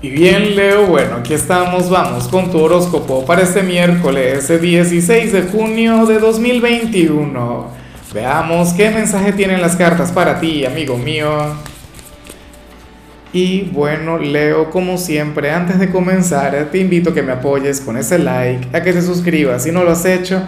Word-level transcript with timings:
Y 0.00 0.10
bien, 0.10 0.54
Leo, 0.54 0.86
bueno, 0.86 1.16
aquí 1.16 1.34
estamos, 1.34 1.90
vamos 1.90 2.28
con 2.28 2.52
tu 2.52 2.60
horóscopo 2.60 3.26
para 3.26 3.42
este 3.42 3.64
miércoles 3.64 4.46
16 4.46 5.32
de 5.32 5.42
junio 5.42 6.06
de 6.06 6.20
2021. 6.20 7.66
Veamos 8.14 8.74
qué 8.74 8.90
mensaje 8.90 9.32
tienen 9.32 9.60
las 9.60 9.74
cartas 9.74 10.12
para 10.12 10.38
ti, 10.38 10.64
amigo 10.64 10.96
mío. 10.96 11.52
Y 13.32 13.62
bueno, 13.72 14.18
Leo, 14.18 14.70
como 14.70 14.98
siempre, 14.98 15.50
antes 15.50 15.80
de 15.80 15.90
comenzar, 15.90 16.68
te 16.70 16.78
invito 16.78 17.10
a 17.10 17.14
que 17.14 17.22
me 17.24 17.32
apoyes 17.32 17.80
con 17.80 17.96
ese 17.96 18.20
like, 18.20 18.68
a 18.76 18.80
que 18.80 18.92
te 18.92 19.02
suscribas 19.02 19.64
si 19.64 19.72
no 19.72 19.82
lo 19.82 19.90
has 19.90 20.04
hecho, 20.04 20.44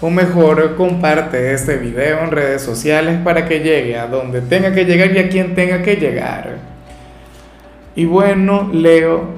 o 0.00 0.08
mejor, 0.08 0.76
comparte 0.76 1.52
este 1.52 1.76
video 1.76 2.20
en 2.24 2.30
redes 2.30 2.62
sociales 2.62 3.18
para 3.22 3.46
que 3.46 3.60
llegue 3.60 3.98
a 3.98 4.06
donde 4.06 4.40
tenga 4.40 4.72
que 4.72 4.86
llegar 4.86 5.14
y 5.14 5.18
a 5.18 5.28
quien 5.28 5.54
tenga 5.54 5.82
que 5.82 5.96
llegar. 5.96 6.73
Y 7.96 8.06
bueno, 8.06 8.70
Leo, 8.72 9.28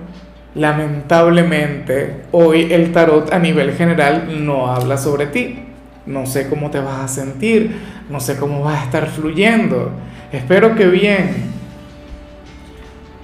lamentablemente 0.55 2.23
hoy 2.33 2.73
el 2.73 2.93
tarot 2.93 3.33
a 3.33 3.39
nivel 3.39 3.73
general 3.73 4.45
no 4.45 4.69
habla 4.69 4.97
sobre 4.97 5.27
ti. 5.27 5.61
No 6.07 6.25
sé 6.25 6.49
cómo 6.49 6.71
te 6.71 6.81
vas 6.81 7.01
a 7.01 7.09
sentir, 7.09 7.77
no 8.09 8.21
sé 8.21 8.37
cómo 8.37 8.63
vas 8.63 8.81
a 8.81 8.85
estar 8.85 9.09
fluyendo. 9.09 9.91
Espero 10.33 10.75
que 10.75 10.87
bien. 10.87 11.57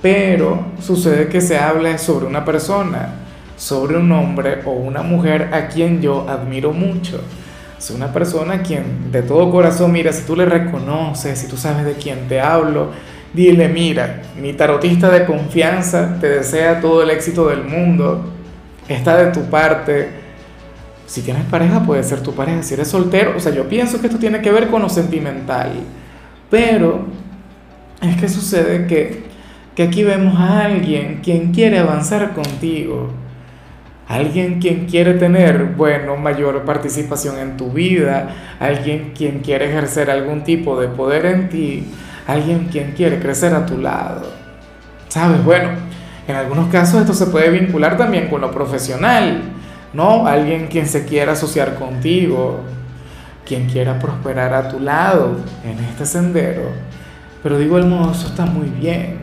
Pero 0.03 0.67
sucede 0.81 1.29
que 1.29 1.41
se 1.41 1.57
habla 1.57 1.97
sobre 1.97 2.27
una 2.27 2.45
persona, 2.45 3.15
sobre 3.57 3.97
un 3.97 4.11
hombre 4.11 4.59
o 4.67 4.73
una 4.73 5.03
mujer 5.03 5.51
a 5.55 5.69
quien 5.69 6.03
yo 6.03 6.29
admiro 6.29 6.73
mucho. 6.73 7.23
Es 7.79 7.91
una 7.91 8.13
persona 8.13 8.55
a 8.55 8.63
quien 8.63 9.11
de 9.11 9.23
todo 9.23 9.51
corazón, 9.51 9.93
mira, 9.93 10.13
si 10.13 10.25
tú 10.25 10.37
le 10.37 10.45
reconoces, 10.45 11.39
si 11.39 11.49
tú 11.49 11.57
sabes 11.57 11.85
de 11.85 11.95
quién 11.95 12.29
te 12.29 12.41
hablo, 12.41 12.91
Dile, 13.33 13.67
mira, 13.69 14.23
mi 14.41 14.53
tarotista 14.53 15.11
de 15.11 15.25
confianza 15.25 16.19
te 16.21 16.29
desea 16.29 16.81
todo 16.81 17.03
el 17.03 17.09
éxito 17.09 17.49
del 17.49 17.65
mundo, 17.65 18.31
está 18.89 19.17
de 19.17 19.33
tu 19.33 19.49
parte. 19.49 20.11
Si 21.07 21.23
tienes 21.23 21.45
pareja, 21.45 21.83
puede 21.83 22.03
ser 22.03 22.21
tu 22.21 22.35
pareja. 22.35 22.63
Si 22.63 22.75
eres 22.75 22.89
soltero, 22.89 23.35
o 23.37 23.41
sea, 23.41 23.53
yo 23.53 23.69
pienso 23.69 24.01
que 24.01 24.09
esto 24.09 24.19
tiene 24.19 24.43
que 24.43 24.53
ver 24.53 24.69
con 24.69 24.83
lo 24.83 24.89
sentimental. 24.91 25.73
Pero 26.51 27.07
es 28.03 28.17
que 28.17 28.29
sucede 28.29 28.87
que, 28.87 29.25
que 29.75 29.85
aquí 29.85 30.05
vemos 30.05 30.39
a 30.39 30.67
alguien 30.67 31.21
quien 31.23 31.53
quiere 31.53 31.79
avanzar 31.79 32.35
contigo. 32.35 33.11
Alguien 34.09 34.61
quien 34.61 34.85
quiere 34.85 35.15
tener, 35.15 35.73
bueno, 35.75 36.19
mayor 36.19 36.65
participación 36.65 37.39
en 37.39 37.57
tu 37.57 37.71
vida. 37.71 38.57
Alguien 38.61 39.13
quien 39.17 39.39
quiere 39.39 39.71
ejercer 39.71 40.11
algún 40.11 40.45
tipo 40.45 40.79
de 40.79 40.89
poder 40.89 41.25
en 41.25 41.49
ti 41.49 41.87
alguien 42.27 42.69
quien 42.71 42.93
quiere 42.93 43.19
crecer 43.19 43.55
a 43.55 43.67
tu 43.67 43.79
lado. 43.79 44.23
¿Sabes? 45.09 45.45
Bueno, 45.45 45.71
en 46.27 46.37
algunos 46.37 46.69
casos 46.69 47.01
esto 47.01 47.15
se 47.15 47.27
puede 47.27 47.51
vincular 47.51 47.97
también 47.97 48.29
con 48.29 48.41
lo 48.41 48.51
profesional, 48.51 49.43
¿no? 49.93 50.27
Alguien 50.27 50.69
quien 50.69 50.87
se 50.87 51.05
quiera 51.05 51.33
asociar 51.33 51.75
contigo, 51.75 52.61
quien 53.45 53.67
quiera 53.67 53.99
prosperar 53.99 54.55
a 54.55 54.69
tu 54.69 54.81
lado 54.81 55.37
en 55.65 55.79
este 55.85 56.07
sendero. 56.07 56.71
Pero 57.43 57.59
digo 57.59 57.77
el 57.77 57.87
modo, 57.87 58.13
eso 58.13 58.29
está 58.29 58.47
muy 58.47 58.69
bien. 58.69 59.19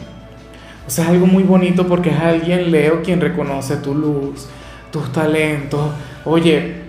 O 0.85 0.89
sea, 0.89 1.05
es 1.05 1.11
algo 1.11 1.25
muy 1.25 1.43
bonito 1.43 1.87
porque 1.87 2.09
es 2.09 2.19
alguien, 2.19 2.71
Leo, 2.71 3.01
quien 3.01 3.21
reconoce 3.21 3.77
tu 3.77 3.95
luz, 3.95 4.47
tus 4.91 5.11
talentos. 5.11 5.91
Oye, 6.25 6.81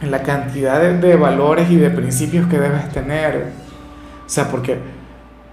la 0.00 0.22
cantidad 0.22 0.80
de, 0.80 0.98
de 0.98 1.16
valores 1.16 1.70
y 1.70 1.76
de 1.76 1.90
principios 1.90 2.46
que 2.46 2.58
debes 2.58 2.88
tener. 2.90 3.52
O 4.24 4.28
sea, 4.28 4.48
porque 4.48 4.78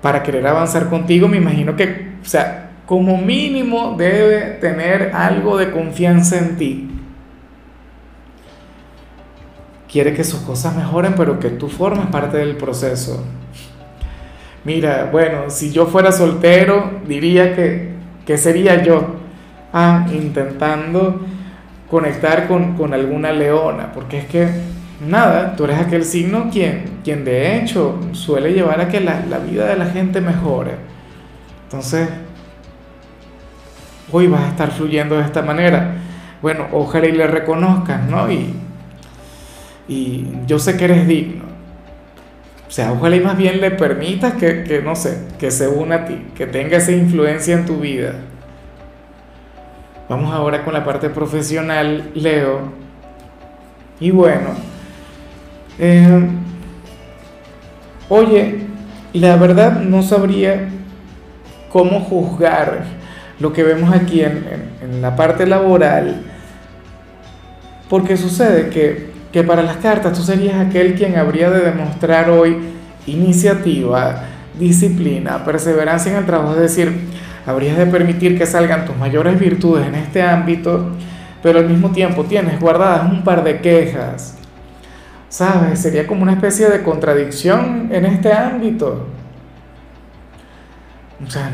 para 0.02 0.24
querer 0.24 0.46
avanzar 0.48 0.90
contigo, 0.90 1.28
me 1.28 1.38
imagino 1.38 1.76
que, 1.76 2.16
o 2.22 2.26
sea, 2.26 2.72
como 2.86 3.18
mínimo 3.18 3.96
debe 3.98 4.58
tener 4.60 5.12
algo 5.14 5.58
de 5.58 5.72
confianza 5.72 6.38
en 6.38 6.58
ti. 6.58 6.90
Quiere 9.90 10.14
que 10.14 10.24
sus 10.24 10.42
cosas 10.42 10.76
mejoren, 10.76 11.14
pero 11.16 11.40
que 11.40 11.50
tú 11.50 11.68
formes 11.68 12.08
parte 12.08 12.38
del 12.38 12.56
proceso. 12.58 13.24
Mira, 14.64 15.09
bueno, 15.12 15.50
si 15.50 15.72
yo 15.72 15.86
fuera 15.88 16.12
soltero, 16.12 17.02
diría 17.08 17.56
que, 17.56 17.94
que 18.25 18.38
sería 18.38 18.84
yo, 18.84 19.16
ah, 19.74 20.08
intentando 20.12 21.25
conectar 21.90 22.48
con, 22.48 22.75
con 22.75 22.94
alguna 22.94 23.31
leona, 23.31 23.92
porque 23.92 24.20
es 24.20 24.25
que 24.25 24.50
nada, 25.01 25.56
tú 25.56 25.66
eres 25.66 25.79
aquel 25.79 26.06
signo 26.06 26.50
quien, 26.51 27.00
quien 27.03 27.25
de 27.25 27.57
hecho 27.57 28.00
suele 28.13 28.53
llevar 28.53 28.79
a 28.79 28.88
que 28.88 29.00
la, 29.00 29.19
vida 29.39 29.66
de 29.66 29.78
la 29.78 29.85
gente 29.88 30.22
mejore. 30.22 30.75
Entonces, 31.63 32.09
hoy 34.12 34.28
vas 34.28 34.41
a 34.41 34.50
estar 34.50 34.72
fluyendo 34.72 35.17
de 35.17 35.23
esta 35.23 35.41
manera. 35.41 35.95
Bueno, 36.41 36.67
ojalá 36.72 37.07
y 37.07 37.13
le 37.13 37.28
reconozcas, 37.28 38.07
¿no? 38.07 38.31
Y, 38.31 38.53
y 39.88 40.28
yo 40.47 40.59
sé 40.59 40.78
que 40.78 40.85
eres 40.85 41.07
digno. 41.07 41.45
O 42.68 42.72
sea, 42.72 42.94
ojalá 42.94 43.16
y 43.18 43.19
más 43.19 43.38
bien 43.38 43.59
le 43.59 43.72
permitas 43.72 44.33
que, 44.33 44.63
que, 44.63 44.81
no 44.81 44.95
sé, 44.95 45.28
que 45.38 45.51
se 45.51 45.68
una 45.68 45.95
a 45.95 46.06
ti, 46.06 46.28
que 46.35 46.47
tenga 46.47 46.78
esa 46.78 46.94
influencia 46.94 47.56
en 47.56 47.66
tu 47.66 47.78
vida. 47.78 48.13
Vamos 50.07 50.33
ahora 50.33 50.63
con 50.63 50.73
la 50.73 50.83
parte 50.83 51.09
profesional, 51.09 52.12
Leo. 52.16 52.72
Y 54.00 54.12
bueno, 54.12 54.71
eh, 55.80 56.28
oye, 58.09 58.59
la 59.14 59.36
verdad 59.36 59.82
no 59.82 60.04
sabría 60.04 60.70
cómo 61.72 62.02
juzgar 62.02 62.84
lo 63.40 63.52
que 63.54 63.64
vemos 63.64 63.94
aquí 63.94 64.22
en, 64.22 64.72
la 65.02 65.16
parte 65.16 65.48
laboral, 65.48 66.22
porque 67.90 68.18
sucede 68.18 68.70
que, 68.70 69.10
que 69.31 69.44
para 69.44 69.64
las 69.64 69.78
cartas 69.78 70.14
tú 70.14 70.22
serías 70.22 70.60
aquel 70.60 70.96
quien 70.96 71.18
habría 71.18 71.50
de 71.50 71.62
demostrar 71.62 72.30
hoy 72.30 72.58
iniciativa, 73.08 74.24
disciplina, 74.60 75.44
perseverancia 75.44 76.12
en 76.12 76.20
el 76.20 76.26
trabajo, 76.26 76.54
es 76.54 76.62
decir, 76.62 76.94
habrías 77.46 77.78
de 77.78 77.88
permitir 77.88 78.38
que 78.38 78.46
salgan 78.46 78.86
tus 78.86 78.96
mayores 78.96 79.40
virtudes 79.40 79.88
en 79.88 79.96
este 79.96 80.22
ámbito, 80.22 80.92
pero 81.42 81.60
al 81.60 81.68
mismo 81.68 81.92
tiempo 81.92 82.26
tienes 82.26 82.60
guardadas 82.60 83.12
un 83.12 83.24
par 83.24 83.44
de 83.44 83.60
quejas, 83.60 84.38
¿Sabes? 85.31 85.80
Sería 85.80 86.06
como 86.06 86.24
una 86.24 86.34
especie 86.34 86.69
de 86.69 86.84
contradicción 86.84 87.88
en 87.90 88.06
este 88.06 88.34
ámbito. 88.34 89.08
O 91.25 91.31
sea, 91.31 91.50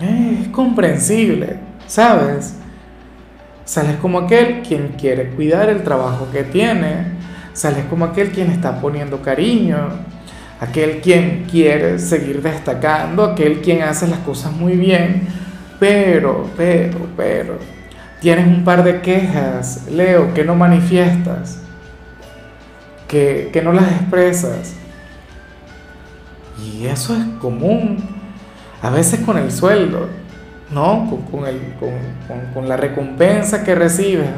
es 0.00 0.48
comprensible, 0.48 1.58
¿sabes? 1.86 2.56
Sales 3.64 3.98
como 3.98 4.18
aquel 4.18 4.62
quien 4.62 4.94
quiere 4.98 5.30
cuidar 5.30 5.68
el 5.68 5.84
trabajo 5.84 6.26
que 6.32 6.42
tiene, 6.42 7.12
sales 7.52 7.84
como 7.88 8.04
aquel 8.04 8.32
quien 8.32 8.50
está 8.50 8.80
poniendo 8.80 9.22
cariño, 9.22 9.90
aquel 10.58 11.00
quien 11.00 11.46
quiere 11.48 12.00
seguir 12.00 12.42
destacando, 12.42 13.22
aquel 13.22 13.60
quien 13.60 13.82
hace 13.82 14.08
las 14.08 14.18
cosas 14.20 14.50
muy 14.50 14.72
bien, 14.72 15.28
pero, 15.78 16.50
pero, 16.56 16.98
pero, 17.16 17.58
tienes 18.20 18.48
un 18.48 18.64
par 18.64 18.82
de 18.82 19.00
quejas, 19.02 19.86
Leo, 19.88 20.34
que 20.34 20.42
no 20.42 20.56
manifiestas 20.56 21.60
que, 23.08 23.60
no 23.64 23.72
las 23.72 23.90
expresas. 23.90 24.76
Y 26.62 26.86
eso 26.86 27.16
es 27.16 27.24
común, 27.40 27.98
a 28.82 28.90
veces 28.90 29.20
con 29.20 29.38
el 29.38 29.50
sueldo, 29.50 30.06
¿no? 30.70 31.22
Con, 31.30 31.46
el, 31.46 31.74
con, 32.52 32.68
la 32.68 32.76
recompensa 32.76 33.64
que 33.64 33.74
recibes, 33.74 34.28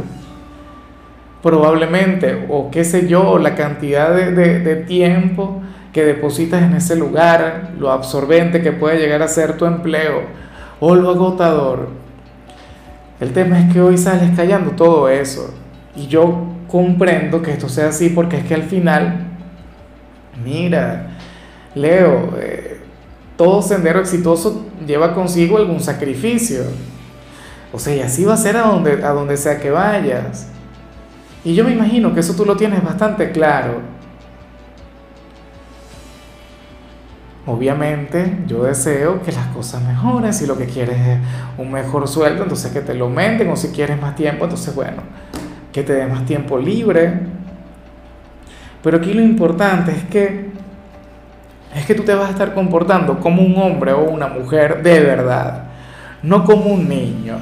probablemente, 1.43 2.47
o 2.49 2.71
qué 2.71 2.85
sé 2.85 3.09
yo, 3.09 3.39
la 3.39 3.55
cantidad 3.55 4.15
de, 4.15 4.31
de, 4.33 4.77
tiempo 4.77 5.61
que 5.93 6.05
depositas 6.05 6.63
en 6.63 6.75
ese 6.75 6.95
lugar, 6.95 7.73
lo 7.79 7.91
absorbente 7.91 8.63
que 8.63 8.73
puede 8.73 8.99
llegar 8.99 9.23
a 9.23 9.29
ser 9.29 9.57
tu 9.57 9.65
empleo, 9.65 10.23
o 10.79 10.95
lo 10.95 11.11
agotador. 11.11 11.89
El 13.19 13.33
tema 13.33 13.59
es 13.59 13.73
que 13.73 13.81
hoy 13.81 13.99
sales 13.99 14.31
callando 14.37 14.73
todo 14.73 15.09
eso. 15.09 15.53
Y 15.97 16.07
yo 16.07 16.60
comprendo 16.71 17.43
que 17.43 17.53
esto 17.53 17.69
sea 17.69 17.89
así 17.89 18.11
porque 18.11 18.39
es 18.39 18.45
que 18.45 18.55
al 18.55 18.63
final, 18.63 19.27
mira, 20.45 21.09
Leo, 21.75 22.37
eh, 22.41 22.81
todo 23.37 23.63
sendero 23.63 24.01
exitoso 24.01 24.67
lleva 24.87 25.15
consigo 25.15 25.57
algún 25.57 25.81
sacrificio. 25.81 26.63
O 27.73 27.79
sea, 27.79 27.95
y 27.95 28.01
así 28.01 28.25
va 28.25 28.35
a 28.35 28.37
ser 28.37 28.57
a 28.57 28.63
donde, 28.63 29.05
a 29.05 29.11
donde 29.11 29.37
sea 29.37 29.59
que 29.59 29.71
vayas. 29.71 30.49
Y 31.45 31.55
yo 31.55 31.65
me 31.65 31.73
imagino 31.73 32.13
que 32.13 32.21
eso 32.21 32.35
tú 32.35 32.45
lo 32.45 32.57
tienes 32.57 32.83
bastante 32.85 33.31
claro. 33.31 33.81
Obviamente 37.47 38.39
yo 38.47 38.65
deseo 38.65 39.23
que 39.23 39.33
las 39.33 39.47
cosas 39.49 39.83
mejoren, 39.83 40.33
si 40.35 40.47
lo 40.47 40.59
que 40.59 40.67
quieres 40.67 40.99
es 41.01 41.19
un 41.57 41.73
mejor 41.73 42.07
sueldo, 42.07 42.43
entonces 42.43 42.71
que 42.71 42.81
te 42.81 42.95
lo 42.95 43.07
aumenten, 43.07 43.49
o 43.49 43.57
si 43.57 43.69
quieres 43.69 44.01
más 44.01 44.15
tiempo, 44.15 44.45
entonces 44.45 44.75
bueno, 44.75 45.03
que 45.73 45.83
te 45.83 45.93
dé 45.95 46.07
más 46.07 46.25
tiempo 46.27 46.59
libre. 46.59 47.21
Pero 48.83 48.97
aquí 48.99 49.13
lo 49.13 49.23
importante 49.23 49.93
es 49.93 50.05
que 50.05 50.51
es 51.75 51.87
que 51.87 51.95
tú 51.95 52.03
te 52.03 52.15
vas 52.15 52.29
a 52.29 52.33
estar 52.33 52.53
comportando 52.53 53.21
como 53.21 53.43
un 53.43 53.57
hombre 53.57 53.93
o 53.93 54.03
una 54.03 54.27
mujer 54.27 54.83
de 54.83 55.01
verdad, 55.01 55.65
no 56.23 56.45
como 56.45 56.65
un 56.67 56.89
niño, 56.89 57.39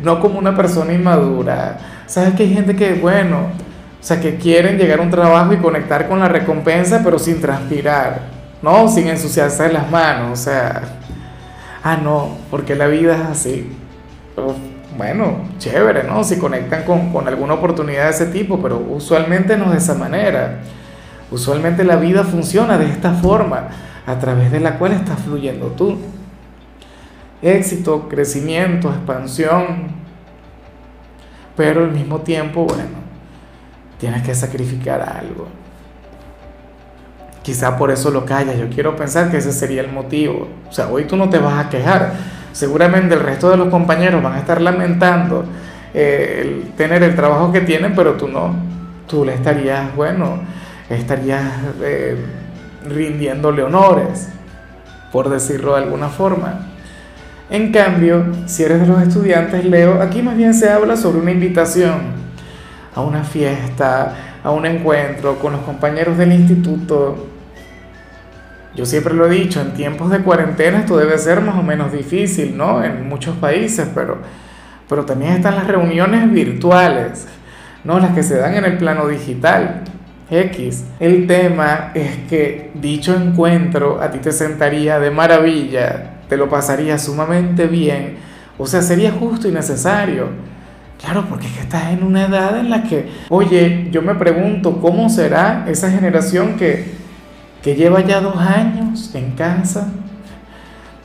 no 0.00 0.20
como 0.20 0.38
una 0.38 0.54
persona 0.54 0.92
inmadura. 0.92 1.78
Sabes 2.06 2.34
que 2.34 2.44
hay 2.44 2.54
gente 2.54 2.76
que, 2.76 2.94
bueno, 2.94 3.38
o 3.38 4.06
sea, 4.06 4.20
que 4.20 4.36
quieren 4.36 4.78
llegar 4.78 5.00
a 5.00 5.02
un 5.02 5.10
trabajo 5.10 5.52
y 5.52 5.56
conectar 5.56 6.08
con 6.08 6.20
la 6.20 6.28
recompensa, 6.28 7.00
pero 7.02 7.18
sin 7.18 7.40
transpirar, 7.40 8.20
¿no? 8.62 8.88
Sin 8.88 9.08
ensuciarse 9.08 9.72
las 9.72 9.90
manos, 9.90 10.38
o 10.38 10.42
sea, 10.42 10.82
ah, 11.82 11.96
no, 11.96 12.36
porque 12.50 12.76
la 12.76 12.86
vida 12.86 13.16
es 13.16 13.22
así. 13.22 13.72
Bueno, 14.96 15.48
chévere, 15.58 16.04
¿no? 16.04 16.24
Si 16.24 16.38
conectan 16.38 16.84
con, 16.84 17.12
con 17.12 17.26
alguna 17.28 17.54
oportunidad 17.54 18.04
de 18.04 18.10
ese 18.10 18.26
tipo, 18.26 18.60
pero 18.60 18.78
usualmente 18.78 19.56
no 19.56 19.70
de 19.70 19.78
esa 19.78 19.94
manera. 19.94 20.60
Usualmente 21.30 21.84
la 21.84 21.96
vida 21.96 22.24
funciona 22.24 22.78
de 22.78 22.86
esta 22.86 23.12
forma, 23.12 23.68
a 24.06 24.18
través 24.18 24.52
de 24.52 24.60
la 24.60 24.78
cual 24.78 24.92
estás 24.92 25.18
fluyendo 25.20 25.68
tú. 25.68 25.98
Éxito, 27.42 28.08
crecimiento, 28.08 28.88
expansión, 28.88 29.88
pero 31.56 31.84
al 31.84 31.92
mismo 31.92 32.20
tiempo, 32.20 32.64
bueno, 32.64 33.04
tienes 33.98 34.22
que 34.22 34.34
sacrificar 34.34 35.00
algo. 35.00 35.48
Quizá 37.42 37.76
por 37.76 37.90
eso 37.90 38.10
lo 38.10 38.24
callas, 38.24 38.56
yo 38.56 38.70
quiero 38.70 38.96
pensar 38.96 39.30
que 39.30 39.36
ese 39.36 39.52
sería 39.52 39.82
el 39.82 39.92
motivo. 39.92 40.48
O 40.68 40.72
sea, 40.72 40.88
hoy 40.88 41.04
tú 41.04 41.16
no 41.16 41.28
te 41.28 41.38
vas 41.38 41.66
a 41.66 41.68
quejar, 41.68 42.14
seguramente 42.54 43.14
el 43.14 43.20
resto 43.20 43.50
de 43.50 43.56
los 43.56 43.68
compañeros 43.68 44.22
van 44.22 44.34
a 44.34 44.38
estar 44.38 44.60
lamentando 44.60 45.44
eh, 45.92 46.40
el 46.42 46.72
tener 46.72 47.02
el 47.02 47.14
trabajo 47.14 47.52
que 47.52 47.60
tienen, 47.60 47.94
pero 47.94 48.14
tú 48.14 48.28
no, 48.28 48.54
tú 49.08 49.24
le 49.24 49.34
estarías, 49.34 49.94
bueno, 49.94 50.38
estarías 50.88 51.42
eh, 51.82 52.16
rindiéndole 52.88 53.62
honores, 53.64 54.28
por 55.12 55.28
decirlo 55.28 55.74
de 55.74 55.82
alguna 55.82 56.08
forma. 56.08 56.68
En 57.50 57.72
cambio, 57.72 58.24
si 58.46 58.62
eres 58.62 58.80
de 58.80 58.86
los 58.86 59.02
estudiantes, 59.02 59.64
Leo, 59.64 60.00
aquí 60.00 60.22
más 60.22 60.36
bien 60.36 60.54
se 60.54 60.70
habla 60.70 60.96
sobre 60.96 61.18
una 61.18 61.32
invitación 61.32 62.24
a 62.94 63.00
una 63.00 63.24
fiesta, 63.24 64.14
a 64.42 64.50
un 64.52 64.64
encuentro 64.64 65.38
con 65.40 65.52
los 65.52 65.62
compañeros 65.62 66.16
del 66.16 66.32
instituto. 66.32 67.33
Yo 68.76 68.84
siempre 68.86 69.14
lo 69.14 69.26
he 69.26 69.30
dicho, 69.30 69.60
en 69.60 69.72
tiempos 69.74 70.10
de 70.10 70.20
cuarentena 70.20 70.80
esto 70.80 70.96
debe 70.96 71.16
ser 71.18 71.40
más 71.40 71.56
o 71.56 71.62
menos 71.62 71.92
difícil, 71.92 72.56
¿no? 72.56 72.82
En 72.82 73.08
muchos 73.08 73.36
países, 73.36 73.88
pero, 73.94 74.18
pero 74.88 75.04
también 75.04 75.32
están 75.34 75.54
las 75.54 75.66
reuniones 75.66 76.30
virtuales, 76.30 77.26
¿no? 77.84 78.00
Las 78.00 78.14
que 78.14 78.22
se 78.22 78.36
dan 78.36 78.54
en 78.54 78.64
el 78.64 78.76
plano 78.78 79.06
digital. 79.06 79.82
X. 80.30 80.84
El 81.00 81.26
tema 81.26 81.92
es 81.94 82.16
que 82.28 82.70
dicho 82.74 83.14
encuentro 83.14 84.00
a 84.00 84.10
ti 84.10 84.18
te 84.18 84.32
sentaría 84.32 84.98
de 84.98 85.10
maravilla, 85.10 86.14
te 86.28 86.36
lo 86.36 86.48
pasaría 86.48 86.98
sumamente 86.98 87.66
bien, 87.66 88.16
o 88.56 88.66
sea, 88.66 88.82
sería 88.82 89.12
justo 89.12 89.48
y 89.48 89.52
necesario. 89.52 90.28
Claro, 91.00 91.26
porque 91.28 91.46
es 91.46 91.52
que 91.52 91.60
estás 91.60 91.92
en 91.92 92.02
una 92.02 92.26
edad 92.26 92.58
en 92.58 92.70
la 92.70 92.82
que, 92.84 93.10
oye, 93.28 93.88
yo 93.90 94.00
me 94.00 94.14
pregunto 94.14 94.80
cómo 94.80 95.10
será 95.10 95.66
esa 95.68 95.90
generación 95.90 96.56
que, 96.56 96.93
que 97.64 97.74
lleva 97.74 98.02
ya 98.02 98.20
dos 98.20 98.36
años 98.36 99.14
en 99.14 99.30
casa. 99.32 99.88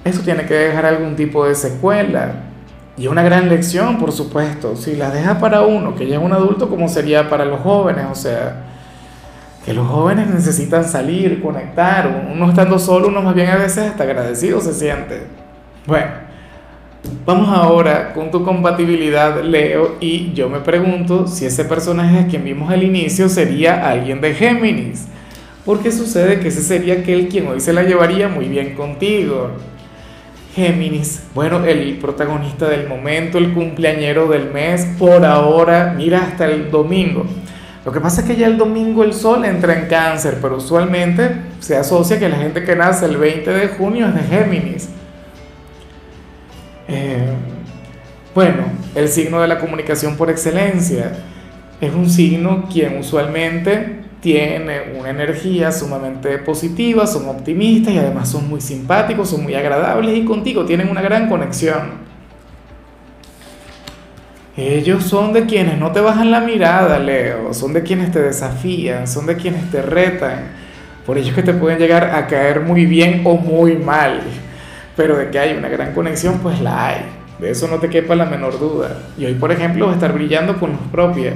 Eso 0.04 0.20
tiene 0.22 0.46
que 0.46 0.54
dejar 0.54 0.86
algún 0.86 1.16
tipo 1.16 1.46
de 1.46 1.56
secuela. 1.56 2.34
Y 2.98 3.08
una 3.08 3.24
gran 3.24 3.48
lección, 3.48 3.98
por 3.98 4.12
supuesto. 4.12 4.76
Si 4.76 4.98
la 4.98 5.10
deja 5.10 5.40
para 5.40 5.62
uno, 5.62 5.96
que 5.96 6.06
ya 6.06 6.18
es 6.18 6.22
un 6.22 6.34
adulto, 6.34 6.70
¿cómo 6.70 6.90
sería 6.90 7.30
para 7.30 7.46
los 7.46 7.62
jóvenes? 7.62 8.08
O 8.12 8.16
sea, 8.16 8.66
que 9.64 9.74
los 9.74 9.88
jóvenes 9.88 10.28
necesitan 10.28 10.84
salir, 10.84 11.42
conectar, 11.42 12.28
uno 12.30 12.50
estando 12.50 12.78
solo, 12.78 13.08
uno 13.08 13.22
más 13.22 13.36
bien 13.36 13.50
a 13.50 13.56
veces 13.56 13.92
hasta 13.92 14.04
agradecido 14.04 14.60
se 14.60 14.74
siente. 14.74 15.28
Bueno, 15.86 16.12
vamos 17.26 17.48
ahora 17.50 18.14
con 18.14 18.32
tu 18.32 18.44
compatibilidad, 18.44 19.42
Leo, 19.44 19.96
y 20.02 20.34
yo 20.34 20.50
me 20.50 20.60
pregunto 20.60 21.26
si 21.26 21.46
ese 21.46 21.64
personaje 21.64 22.28
quien 22.28 22.44
vimos 22.44 22.70
al 22.70 22.84
inicio 22.84 23.30
sería 23.30 23.90
alguien 23.90 24.20
de 24.20 24.34
Géminis, 24.34 25.08
porque 25.66 25.92
sucede 25.92 26.40
que 26.40 26.48
ese 26.48 26.62
sería 26.62 26.96
aquel 26.96 27.28
quien 27.28 27.48
hoy 27.48 27.60
se 27.60 27.74
la 27.74 27.84
llevaría 27.84 28.28
muy 28.28 28.46
bien 28.46 28.76
contigo. 28.76 29.52
Géminis, 30.56 31.24
bueno, 31.36 31.64
el 31.64 31.98
protagonista 31.98 32.68
del 32.68 32.88
momento, 32.88 33.38
el 33.38 33.54
cumpleañero 33.54 34.28
del 34.28 34.52
mes, 34.52 34.88
por 34.98 35.24
ahora, 35.24 35.94
mira 35.96 36.24
hasta 36.24 36.48
el 36.48 36.72
domingo. 36.72 37.26
Lo 37.86 37.92
que 37.92 38.02
pasa 38.02 38.22
es 38.22 38.28
que 38.28 38.36
ya 38.36 38.48
el 38.48 38.58
domingo 38.58 39.04
el 39.04 39.14
sol 39.14 39.46
entra 39.46 39.80
en 39.80 39.88
cáncer, 39.88 40.40
pero 40.42 40.58
usualmente 40.58 41.32
se 41.60 41.78
asocia 41.78 42.20
que 42.20 42.28
la 42.28 42.38
gente 42.38 42.64
que 42.64 42.76
nace 42.76 43.06
el 43.06 43.18
20 43.18 43.50
de 43.50 43.68
junio 43.70 44.08
es 44.08 44.16
de 44.16 44.22
Géminis. 44.22 44.90
Eh, 46.88 47.34
bueno, 48.34 48.64
el 48.96 49.08
signo 49.08 49.42
de 49.42 49.48
la 49.48 49.60
comunicación 49.60 50.18
por 50.18 50.30
excelencia 50.30 51.14
es 51.80 51.94
un 51.94 52.10
signo 52.10 52.68
quien 52.72 52.98
usualmente 52.98 54.00
tiene 54.22 54.94
una 55.00 55.10
energía 55.10 55.72
sumamente 55.72 56.38
positiva, 56.40 57.08
son 57.08 57.30
optimistas 57.30 57.94
y 57.94 57.98
además 57.98 58.30
son 58.30 58.50
muy 58.50 58.60
simpáticos, 58.60 59.30
son 59.30 59.44
muy 59.44 59.56
agradables 59.56 60.18
y 60.18 60.26
contigo 60.26 60.66
tienen 60.66 60.90
una 60.90 61.02
gran 61.02 61.30
conexión. 61.30 62.10
Ellos 64.58 65.06
son 65.06 65.32
de 65.32 65.46
quienes 65.46 65.78
no 65.78 65.94
te 65.94 66.02
bajan 66.02 66.32
la 66.32 66.42
mirada, 66.42 67.00
Leo, 67.00 67.54
son 67.54 67.72
de 67.72 67.82
quienes 67.82 68.12
te 68.12 68.22
desafían, 68.22 69.08
son 69.08 69.26
de 69.26 69.38
quienes 69.38 69.72
te 69.72 69.82
retan, 69.82 70.50
por 71.06 71.18
ellos 71.18 71.34
que 71.34 71.44
te 71.44 71.54
pueden 71.54 71.80
llegar 71.80 72.14
a 72.14 72.28
caer 72.28 72.60
muy 72.60 72.86
bien 72.86 73.22
o 73.24 73.38
muy 73.38 73.78
mal, 73.78 74.20
pero 74.98 75.16
de 75.16 75.30
que 75.30 75.40
hay 75.40 75.56
una 75.56 75.70
gran 75.70 75.94
conexión, 75.94 76.40
pues 76.40 76.60
la 76.60 76.88
hay, 76.88 77.06
de 77.40 77.52
eso 77.52 77.70
no 77.70 77.78
te 77.78 77.90
quepa 77.90 78.16
la 78.16 78.26
menor 78.26 78.60
duda. 78.60 78.98
Y 79.18 79.24
hoy, 79.24 79.36
por 79.36 79.54
ejemplo, 79.54 79.94
estar 79.94 80.12
brillando 80.12 80.60
con 80.60 80.72
luz 80.72 80.82
propia. 80.92 81.32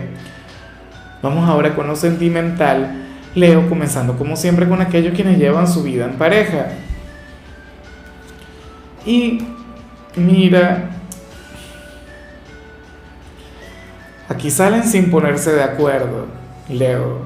Vamos 1.24 1.50
ahora 1.50 1.74
con 1.74 1.88
lo 1.88 1.96
sentimental, 1.96 3.06
Leo, 3.34 3.68
comenzando 3.68 4.16
como 4.16 4.36
siempre 4.36 4.70
con 4.70 4.80
aquellos 4.82 5.16
quienes 5.16 5.40
llevan 5.40 5.68
su 5.68 5.82
vida 5.82 6.06
en 6.06 6.20
pareja. 6.20 6.68
Y 9.06 9.40
mira, 10.16 10.92
Aquí 14.30 14.50
salen 14.50 14.84
sin 14.84 15.12
ponerse 15.12 15.52
de 15.52 15.62
acuerdo, 15.64 16.26
Leo. 16.70 17.22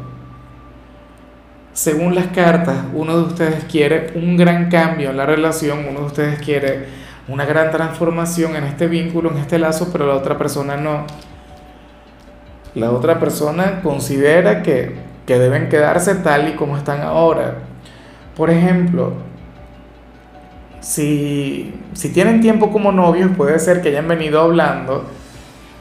Según 1.73 2.15
las 2.15 2.27
cartas, 2.27 2.75
uno 2.93 3.17
de 3.17 3.23
ustedes 3.23 3.63
quiere 3.65 4.11
un 4.15 4.35
gran 4.35 4.69
cambio 4.69 5.11
en 5.11 5.17
la 5.17 5.25
relación, 5.25 5.85
uno 5.87 6.01
de 6.01 6.05
ustedes 6.07 6.39
quiere 6.39 6.87
una 7.27 7.45
gran 7.45 7.71
transformación 7.71 8.55
en 8.55 8.63
este 8.63 8.87
vínculo, 8.87 9.31
en 9.31 9.37
este 9.37 9.59
lazo, 9.59 9.89
pero 9.91 10.07
la 10.07 10.15
otra 10.15 10.37
persona 10.37 10.75
no. 10.75 11.05
La 12.77 12.91
otra 12.91 13.19
persona 13.19 13.81
considera 13.81 14.61
que, 14.61 14.93
que 15.25 15.39
deben 15.39 15.67
quedarse 15.67 16.13
tal 16.13 16.47
y 16.47 16.51
como 16.51 16.77
están 16.77 17.01
ahora. 17.01 17.55
Por 18.35 18.51
ejemplo, 18.51 19.13
si, 20.79 21.73
si 21.93 22.09
tienen 22.09 22.39
tiempo 22.39 22.71
como 22.71 22.91
novios, 22.91 23.31
puede 23.35 23.57
ser 23.57 23.81
que 23.81 23.89
hayan 23.89 24.07
venido 24.07 24.39
hablando 24.39 25.05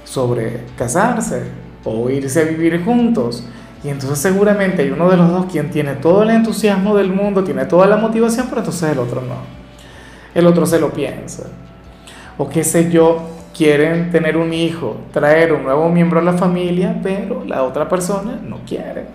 sobre 0.05 0.63
casarse 0.79 1.43
o 1.85 2.09
irse 2.09 2.41
a 2.41 2.45
vivir 2.45 2.83
juntos. 2.83 3.47
Y 3.85 3.91
entonces 3.91 4.19
seguramente 4.19 4.81
hay 4.81 4.91
uno 4.91 5.11
de 5.11 5.19
los 5.19 5.29
dos 5.29 5.53
quien 5.53 5.71
tiene 5.71 5.97
todo 5.97 6.23
el 6.23 6.31
entusiasmo 6.31 6.97
del 6.97 7.13
mundo, 7.13 7.45
tiene 7.45 7.67
toda 7.67 7.87
la 7.87 7.99
motivación, 7.99 8.47
pero 8.49 8.63
entonces 8.63 8.91
el 8.91 8.99
otro 8.99 9.21
no. 9.21 9.37
El 10.35 10.47
otro 10.47 10.65
se 10.65 10.81
lo 10.81 10.91
piensa. 10.95 11.43
O 12.39 12.49
qué 12.49 12.65
sé 12.65 12.91
yo, 12.91 13.36
quieren 13.57 14.11
tener 14.11 14.37
un 14.37 14.53
hijo, 14.53 14.99
traer 15.13 15.53
un 15.53 15.65
nuevo 15.65 15.89
miembro 15.89 16.21
a 16.21 16.23
la 16.23 16.35
familia, 16.35 17.01
pero 17.03 17.45
la 17.45 17.63
otra 17.63 17.89
persona 17.89 18.39
no 18.43 18.59
quiere. 18.67 19.07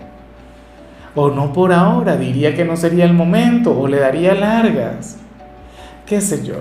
O 1.14 1.30
no 1.30 1.52
por 1.52 1.72
ahora, 1.72 2.16
diría 2.16 2.54
que 2.54 2.64
no 2.64 2.76
sería 2.76 3.04
el 3.04 3.12
momento, 3.12 3.78
o 3.78 3.86
le 3.86 3.98
daría 3.98 4.34
largas. 4.34 5.18
Qué 6.06 6.20
sé 6.20 6.44
yo. 6.44 6.56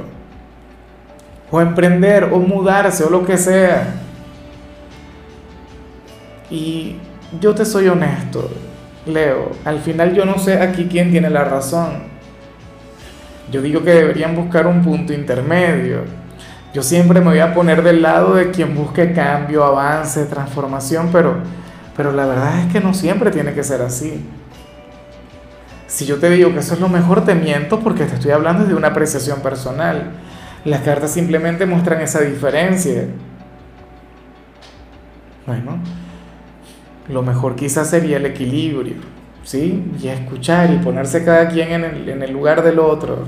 O 1.50 1.60
emprender, 1.60 2.26
o 2.26 2.38
mudarse, 2.40 3.04
o 3.04 3.10
lo 3.10 3.26
que 3.26 3.38
sea. 3.38 3.96
Y 6.50 6.98
yo 7.40 7.56
te 7.56 7.66
soy 7.66 7.88
honesto, 7.88 8.50
Leo, 9.06 9.52
al 9.66 9.80
final 9.80 10.14
yo 10.14 10.26
no 10.26 10.38
sé 10.38 10.62
aquí 10.62 10.88
quién 10.92 11.12
tiene 11.12 11.30
la 11.30 11.46
razón. 11.46 12.12
Yo 13.52 13.62
digo 13.62 13.84
que 13.84 13.92
deberían 13.92 14.36
buscar 14.36 14.68
un 14.68 14.84
punto 14.84 15.14
intermedio. 15.14 16.04
Yo 16.74 16.84
siempre 16.84 17.20
me 17.20 17.28
voy 17.28 17.40
a 17.40 17.54
poner 17.54 17.84
del 17.84 18.02
lado 18.02 18.36
de 18.36 18.52
quien 18.52 18.76
busque 18.76 19.12
cambio, 19.14 19.64
avance, 19.64 20.26
transformación, 20.26 21.10
pero, 21.12 21.36
pero 21.98 22.12
la 22.12 22.26
verdad 22.26 22.60
es 22.62 22.72
que 22.72 22.80
no 22.80 22.94
siempre 22.94 23.30
tiene 23.32 23.54
que 23.54 23.64
ser 23.64 23.82
así. 23.82 24.26
Si 25.88 26.06
yo 26.06 26.18
te 26.20 26.30
digo 26.30 26.54
que 26.54 26.60
eso 26.60 26.74
es 26.74 26.80
lo 26.80 26.88
mejor, 26.88 27.26
te 27.26 27.36
miento 27.36 27.82
porque 27.82 28.06
te 28.06 28.16
estoy 28.16 28.32
hablando 28.32 28.64
de 28.64 28.74
una 28.74 28.88
apreciación 28.88 29.42
personal. 29.42 30.12
Las 30.64 30.82
cartas 30.82 31.12
simplemente 31.12 31.66
muestran 31.66 32.00
esa 32.00 32.22
diferencia. 32.22 33.08
Bueno, 35.46 35.80
lo 37.10 37.24
mejor 37.24 37.56
quizás 37.56 37.90
sería 37.90 38.18
el 38.18 38.26
equilibrio, 38.26 38.96
¿sí? 39.44 39.84
Y 40.00 40.08
escuchar 40.08 40.72
y 40.72 40.78
ponerse 40.78 41.26
cada 41.26 41.50
quien 41.50 41.84
en 41.84 42.24
el, 42.24 42.32
lugar 42.32 42.64
del 42.64 42.80
otro. 42.80 43.26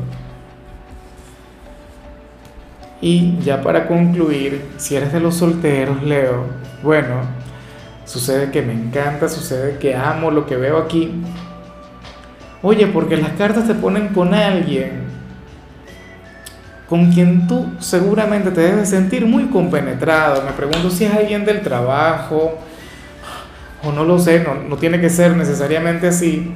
Y 3.03 3.38
ya 3.43 3.62
para 3.62 3.86
concluir, 3.86 4.63
si 4.77 4.95
eres 4.95 5.12
de 5.12 5.19
los 5.19 5.36
solteros, 5.36 6.01
Leo, 6.03 6.45
bueno, 6.81 7.15
sucede 8.05 8.50
que 8.50 8.62
me 8.62 8.72
encanta, 8.72 9.27
sucede 9.27 9.77
que 9.77 9.93
amo 9.93 10.31
lo 10.31 10.45
que 10.45 10.55
veo 10.55 10.77
aquí. 10.77 11.12
Oye, 12.62 12.88
porque 12.88 13.17
las 13.17 13.31
cartas 13.33 13.67
te 13.67 13.74
ponen 13.74 14.07
con 14.07 14.33
alguien 14.33 15.03
con 16.88 17.12
quien 17.12 17.45
tú 17.45 17.74
seguramente 17.79 18.51
te 18.51 18.62
debes 18.62 18.89
sentir 18.89 19.25
muy 19.25 19.48
compenetrado. 19.48 20.43
Me 20.43 20.51
pregunto 20.51 20.89
si 20.89 21.03
es 21.03 21.13
alguien 21.13 21.43
del 21.43 21.60
trabajo, 21.60 22.57
o 23.83 23.91
no 23.91 24.05
lo 24.05 24.17
sé, 24.17 24.45
no, 24.69 24.77
tiene 24.77 25.01
que 25.01 25.10
ser 25.10 25.36
necesariamente 25.36 26.07
así, 26.07 26.53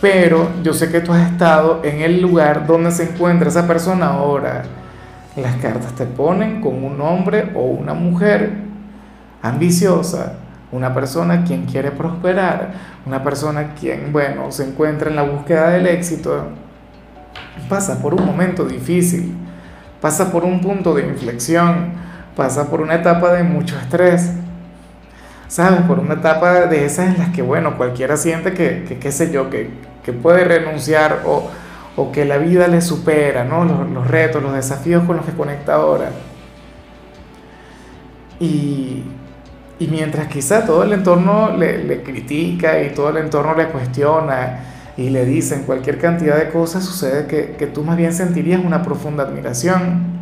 pero 0.00 0.50
yo 0.62 0.72
sé 0.72 0.88
que 0.88 1.00
tú 1.00 1.12
has 1.12 1.32
estado 1.32 1.80
en 1.82 2.00
el 2.02 2.22
lugar 2.22 2.64
donde 2.64 2.92
se 2.92 3.02
encuentra 3.02 3.48
esa 3.48 3.66
persona 3.66 4.06
ahora. 4.06 4.62
Las 5.42 5.56
cartas 5.56 5.92
te 5.92 6.04
ponen 6.04 6.60
con 6.60 6.82
un 6.82 7.00
hombre 7.00 7.52
o 7.54 7.62
una 7.62 7.94
mujer 7.94 8.50
ambiciosa, 9.40 10.34
una 10.72 10.92
persona 10.92 11.44
quien 11.44 11.64
quiere 11.64 11.92
prosperar, 11.92 12.72
una 13.06 13.22
persona 13.22 13.74
quien, 13.74 14.12
bueno, 14.12 14.50
se 14.50 14.64
encuentra 14.64 15.08
en 15.08 15.16
la 15.16 15.22
búsqueda 15.22 15.70
del 15.70 15.86
éxito, 15.86 16.48
pasa 17.68 18.02
por 18.02 18.14
un 18.14 18.26
momento 18.26 18.64
difícil, 18.64 19.34
pasa 20.00 20.32
por 20.32 20.44
un 20.44 20.60
punto 20.60 20.92
de 20.94 21.06
inflexión, 21.06 21.92
pasa 22.34 22.68
por 22.68 22.80
una 22.80 22.96
etapa 22.96 23.32
de 23.32 23.44
mucho 23.44 23.78
estrés, 23.78 24.32
¿sabes? 25.46 25.82
Por 25.82 26.00
una 26.00 26.14
etapa 26.14 26.66
de 26.66 26.84
esas 26.84 27.14
en 27.14 27.18
las 27.18 27.28
que, 27.30 27.42
bueno, 27.42 27.76
cualquiera 27.76 28.16
siente 28.16 28.54
que, 28.54 28.98
qué 29.00 29.12
sé 29.12 29.30
yo, 29.30 29.50
que, 29.50 29.70
que 30.02 30.12
puede 30.12 30.44
renunciar 30.44 31.22
o 31.24 31.48
o 31.98 32.12
que 32.12 32.24
la 32.24 32.38
vida 32.38 32.68
le 32.68 32.80
supera, 32.80 33.42
¿no? 33.42 33.64
Los, 33.64 34.06
retos, 34.06 34.40
los 34.40 34.54
desafíos 34.54 35.02
con 35.02 35.16
los 35.16 35.26
que 35.26 35.32
conecta 35.32 35.74
ahora. 35.74 36.10
Y, 38.38 39.02
mientras 39.80 40.28
quizá 40.28 40.64
todo 40.64 40.84
el 40.84 40.92
entorno 40.92 41.56
le, 41.56 42.02
critica 42.04 42.80
y 42.82 42.90
todo 42.90 43.08
el 43.08 43.16
entorno 43.16 43.54
le 43.56 43.66
cuestiona 43.66 44.60
y 44.96 45.10
le 45.10 45.24
dicen 45.24 45.64
cualquier 45.64 45.98
cantidad 45.98 46.36
de 46.36 46.50
cosas, 46.50 46.84
sucede 46.84 47.26
que, 47.26 47.56
que 47.56 47.66
tú 47.66 47.82
más 47.82 47.96
bien 47.96 48.12
sentirías 48.12 48.64
una 48.64 48.80
profunda 48.82 49.24
admiración. 49.24 50.18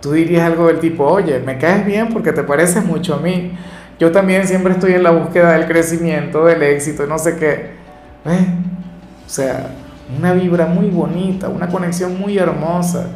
Tú 0.00 0.12
dirías 0.12 0.46
algo 0.46 0.68
del 0.68 0.80
tipo, 0.80 1.04
oye, 1.04 1.40
me 1.40 1.58
caes 1.58 1.84
bien 1.84 2.08
porque 2.08 2.32
te 2.32 2.42
pareces 2.42 2.82
mucho 2.82 3.16
a 3.16 3.18
mí. 3.18 3.52
Yo 3.98 4.10
también 4.12 4.46
siempre 4.46 4.72
estoy 4.72 4.94
en 4.94 5.02
la 5.02 5.10
búsqueda 5.10 5.52
del 5.52 5.66
crecimiento, 5.66 6.46
del 6.46 6.62
éxito, 6.62 7.06
no 7.06 7.18
sé 7.18 7.36
qué. 7.36 7.72
¿Eh? 8.24 8.46
O 9.26 9.28
sea, 9.28 9.70
una 10.18 10.32
vibra 10.32 10.66
muy 10.66 10.88
bonita, 10.88 11.48
una 11.48 11.68
conexión 11.68 12.18
muy 12.18 12.38
hermosa. 12.38 13.06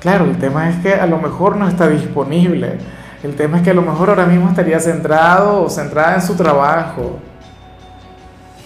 Claro, 0.00 0.24
el 0.24 0.36
tema 0.38 0.68
es 0.68 0.76
que 0.76 0.94
a 0.94 1.06
lo 1.06 1.18
mejor 1.18 1.56
no 1.56 1.68
está 1.68 1.88
disponible. 1.88 2.78
El 3.22 3.34
tema 3.36 3.58
es 3.58 3.62
que 3.62 3.70
a 3.70 3.74
lo 3.74 3.82
mejor 3.82 4.10
ahora 4.10 4.26
mismo 4.26 4.48
estaría 4.48 4.78
centrado 4.78 5.62
o 5.62 5.70
centrada 5.70 6.16
en 6.16 6.22
su 6.22 6.34
trabajo, 6.34 7.18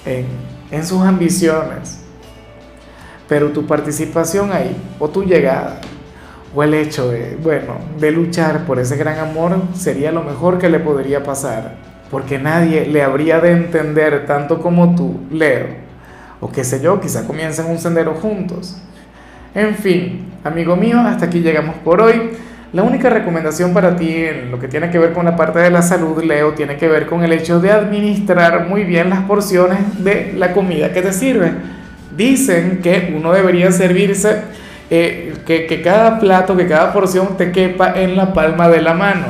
en, 0.05 0.27
en 0.71 0.85
sus 0.85 1.01
ambiciones. 1.03 2.01
Pero 3.29 3.51
tu 3.51 3.67
participación 3.67 4.51
ahí, 4.53 4.77
o 4.99 5.09
tu 5.09 5.23
llegada, 5.23 5.81
o 6.55 6.63
el 6.63 6.75
hecho 6.75 7.11
de, 7.11 7.39
bueno, 7.41 7.75
de 8.01 8.11
luchar 8.11 8.65
por 8.65 8.81
ese 8.81 8.97
gran 8.97 9.19
amor 9.19 9.61
sería 9.75 10.11
lo 10.11 10.25
mejor 10.25 10.59
que 10.59 10.69
le 10.69 10.81
podría 10.81 11.23
pasar. 11.23 11.77
Porque 12.11 12.39
nadie 12.39 12.87
le 12.87 13.03
habría 13.03 13.39
de 13.39 13.53
entender 13.53 14.27
tanto 14.27 14.61
como 14.61 14.97
tú, 14.97 15.21
Leo 15.31 15.88
o 16.41 16.51
qué 16.51 16.65
sé 16.65 16.81
yo, 16.81 17.01
quizá 17.01 17.27
comiencen 17.27 17.67
un 17.67 17.79
sendero 17.79 18.15
juntos. 18.15 18.77
En 19.55 19.75
fin, 19.75 20.27
amigo 20.45 20.77
mío, 20.77 21.01
hasta 21.01 21.27
aquí 21.27 21.41
llegamos 21.41 21.77
por 21.77 22.01
hoy. 22.01 22.31
La 22.73 22.83
única 22.83 23.09
recomendación 23.09 23.73
para 23.73 23.97
ti 23.97 24.15
en 24.15 24.51
lo 24.51 24.59
que 24.59 24.69
tiene 24.69 24.91
que 24.91 24.99
ver 24.99 25.15
con 25.15 25.25
la 25.25 25.37
parte 25.37 25.59
de 25.59 25.71
la 25.71 25.81
salud, 25.81 26.23
Leo, 26.23 26.53
tiene 26.53 26.77
que 26.77 26.87
ver 26.87 27.07
con 27.07 27.25
el 27.25 27.33
hecho 27.33 27.61
de 27.61 27.73
administrar 27.73 28.69
muy 28.69 28.85
bien 28.85 29.09
las 29.09 29.21
porciones 29.21 30.05
de 30.05 30.35
la 30.37 30.53
comida 30.53 30.93
que 30.93 31.01
te 31.01 31.13
sirve. 31.13 31.53
Dicen 32.15 32.81
que 32.83 33.15
uno 33.17 33.33
debería 33.33 33.73
servirse, 33.73 34.43
eh, 34.91 35.35
que, 35.47 35.67
que 35.67 35.81
cada 35.81 36.19
plato, 36.19 36.57
que 36.57 36.67
cada 36.67 36.93
porción 36.93 37.39
te 37.39 37.53
quepa 37.53 37.95
en 37.99 38.17
la 38.17 38.35
palma 38.35 38.69
de 38.69 38.83
la 38.83 38.93
mano. 38.93 39.27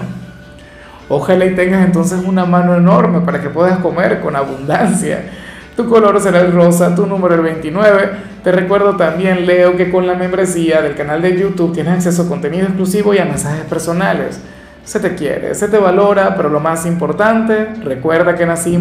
Ojalá 1.09 1.47
y 1.47 1.55
tengas 1.55 1.87
entonces 1.87 2.21
una 2.25 2.45
mano 2.45 2.77
enorme 2.77 3.21
para 3.21 3.41
que 3.41 3.49
puedas 3.49 3.79
comer 3.79 4.21
con 4.21 4.35
abundancia. 4.35 5.23
Tu 5.79 5.89
color 5.89 6.21
será 6.21 6.41
el 6.41 6.53
rosa, 6.53 6.93
tu 6.93 7.07
número 7.07 7.37
el 7.37 7.41
29. 7.41 8.11
Te 8.43 8.51
recuerdo 8.51 8.97
también, 8.97 9.47
Leo, 9.47 9.77
que 9.77 9.93
con 9.93 10.09
la 10.09 10.15
membresía 10.15 10.83
del 10.83 10.97
canal 10.97 11.23
de 11.23 11.39
YouTube 11.39 11.73
tienes 11.73 11.93
acceso 11.93 12.23
a 12.23 12.29
contenido 12.29 12.67
exclusivo 12.67 13.15
y 13.15 13.19
a 13.19 13.25
mensajes 13.25 13.65
personales. 13.65 14.41
Se 14.83 14.99
te 14.99 15.15
quiere, 15.15 15.55
se 15.55 15.69
te 15.69 15.79
valora, 15.79 16.35
pero 16.35 16.49
lo 16.49 16.59
más 16.59 16.85
importante, 16.85 17.69
recuerda 17.85 18.35
que 18.35 18.45
nacimos 18.45 18.77